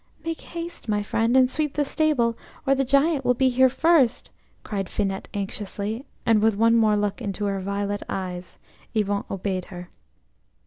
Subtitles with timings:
[0.25, 4.31] "Make haste, my friend, and sweep the stable, or the Giant will be here first,"
[4.63, 8.57] cried Finette anxiously; and with one more look into her violet eyes,
[8.95, 9.91] Yvon obeyed her.